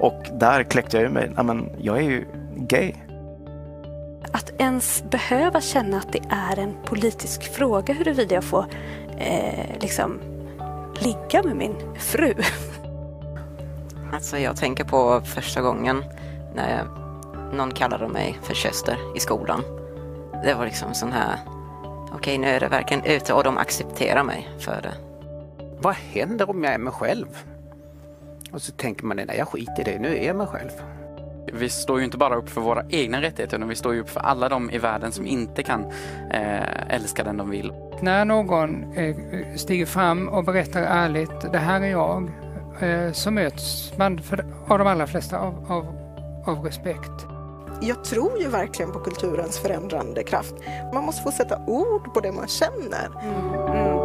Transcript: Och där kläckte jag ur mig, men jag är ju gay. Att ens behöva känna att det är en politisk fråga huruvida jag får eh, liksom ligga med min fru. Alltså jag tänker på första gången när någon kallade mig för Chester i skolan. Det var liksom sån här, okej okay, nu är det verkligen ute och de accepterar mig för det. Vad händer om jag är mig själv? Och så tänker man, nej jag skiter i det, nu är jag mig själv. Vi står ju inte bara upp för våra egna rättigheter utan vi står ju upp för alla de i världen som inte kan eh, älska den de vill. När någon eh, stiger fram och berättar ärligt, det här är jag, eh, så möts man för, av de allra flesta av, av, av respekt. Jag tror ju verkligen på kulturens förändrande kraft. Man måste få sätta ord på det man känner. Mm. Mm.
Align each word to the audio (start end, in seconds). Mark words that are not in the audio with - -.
Och 0.00 0.22
där 0.32 0.62
kläckte 0.62 0.96
jag 0.96 1.04
ur 1.04 1.08
mig, 1.08 1.30
men 1.36 1.70
jag 1.78 1.98
är 1.98 2.02
ju 2.02 2.26
gay. 2.56 2.92
Att 4.32 4.50
ens 4.58 5.04
behöva 5.10 5.60
känna 5.60 5.96
att 5.96 6.12
det 6.12 6.22
är 6.30 6.58
en 6.58 6.74
politisk 6.84 7.54
fråga 7.54 7.94
huruvida 7.94 8.34
jag 8.34 8.44
får 8.44 8.66
eh, 9.18 9.80
liksom 9.80 10.20
ligga 11.00 11.42
med 11.42 11.56
min 11.56 11.74
fru. 11.98 12.34
Alltså 14.12 14.38
jag 14.38 14.56
tänker 14.56 14.84
på 14.84 15.20
första 15.24 15.60
gången 15.60 16.04
när 16.54 16.84
någon 17.52 17.70
kallade 17.70 18.08
mig 18.08 18.38
för 18.42 18.54
Chester 18.54 19.16
i 19.16 19.20
skolan. 19.20 19.62
Det 20.44 20.54
var 20.54 20.64
liksom 20.64 20.94
sån 20.94 21.12
här, 21.12 21.36
okej 22.06 22.16
okay, 22.16 22.38
nu 22.38 22.46
är 22.46 22.60
det 22.60 22.68
verkligen 22.68 23.04
ute 23.04 23.32
och 23.32 23.44
de 23.44 23.58
accepterar 23.58 24.22
mig 24.22 24.48
för 24.58 24.82
det. 24.82 24.94
Vad 25.78 25.94
händer 25.94 26.50
om 26.50 26.64
jag 26.64 26.74
är 26.74 26.78
mig 26.78 26.92
själv? 26.92 27.26
Och 28.52 28.62
så 28.62 28.72
tänker 28.72 29.04
man, 29.04 29.16
nej 29.16 29.36
jag 29.38 29.48
skiter 29.48 29.80
i 29.80 29.92
det, 29.92 29.98
nu 29.98 30.16
är 30.16 30.26
jag 30.26 30.36
mig 30.36 30.46
själv. 30.46 30.70
Vi 31.52 31.68
står 31.68 31.98
ju 31.98 32.04
inte 32.04 32.18
bara 32.18 32.36
upp 32.36 32.48
för 32.48 32.60
våra 32.60 32.84
egna 32.88 33.22
rättigheter 33.22 33.56
utan 33.56 33.68
vi 33.68 33.74
står 33.74 33.94
ju 33.94 34.00
upp 34.00 34.10
för 34.10 34.20
alla 34.20 34.48
de 34.48 34.70
i 34.70 34.78
världen 34.78 35.12
som 35.12 35.26
inte 35.26 35.62
kan 35.62 35.84
eh, 36.30 36.94
älska 36.94 37.24
den 37.24 37.36
de 37.36 37.50
vill. 37.50 37.72
När 38.00 38.24
någon 38.24 38.92
eh, 38.92 39.16
stiger 39.56 39.86
fram 39.86 40.28
och 40.28 40.44
berättar 40.44 40.82
ärligt, 40.82 41.52
det 41.52 41.58
här 41.58 41.80
är 41.80 41.90
jag, 41.90 42.30
eh, 42.80 43.12
så 43.12 43.30
möts 43.30 43.92
man 43.96 44.22
för, 44.22 44.44
av 44.68 44.78
de 44.78 44.86
allra 44.86 45.06
flesta 45.06 45.38
av, 45.38 45.66
av, 45.68 45.86
av 46.46 46.64
respekt. 46.64 47.26
Jag 47.80 48.04
tror 48.04 48.40
ju 48.40 48.48
verkligen 48.48 48.92
på 48.92 48.98
kulturens 48.98 49.58
förändrande 49.58 50.22
kraft. 50.22 50.54
Man 50.94 51.04
måste 51.04 51.22
få 51.22 51.30
sätta 51.30 51.58
ord 51.66 52.14
på 52.14 52.20
det 52.20 52.32
man 52.32 52.48
känner. 52.48 53.10
Mm. 53.22 53.54
Mm. 53.76 54.01